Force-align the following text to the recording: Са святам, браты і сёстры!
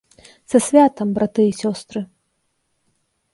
Са 0.53 0.61
святам, 0.67 1.09
браты 1.17 1.45
і 1.49 1.53
сёстры! 1.61 2.01